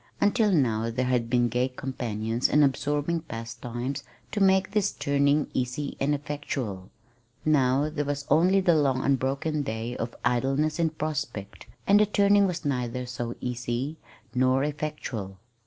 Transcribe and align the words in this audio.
Until 0.19 0.49
now 0.51 0.89
there 0.89 1.05
had 1.05 1.29
been 1.29 1.47
gay 1.47 1.67
companions 1.67 2.49
and 2.49 2.63
absorbing 2.63 3.19
pastimes 3.21 4.03
to 4.31 4.39
make 4.41 4.71
this 4.71 4.91
turning 4.91 5.45
easy 5.53 5.95
and 5.99 6.15
effectual; 6.15 6.89
now 7.45 7.87
there 7.87 8.05
was 8.05 8.25
only 8.27 8.61
the 8.61 8.73
long 8.73 9.03
unbroken 9.03 9.61
day 9.61 9.95
of 9.95 10.15
idleness 10.25 10.79
in 10.79 10.89
prospect, 10.89 11.67
and 11.85 11.99
the 11.99 12.07
turning 12.07 12.47
was 12.47 12.65
neither 12.65 13.05
so 13.05 13.35
easy 13.41 13.97
nor 14.33 14.63
so 14.65 14.69
effectual. 14.69 15.37